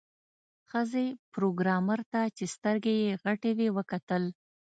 ښځې 0.69 1.05
پروګرامر 1.33 1.99
ته 2.11 2.21
چې 2.37 2.45
سترګې 2.55 2.95
یې 3.03 3.13
غټې 3.23 3.51
وې 3.57 3.67
وکتل 3.77 4.23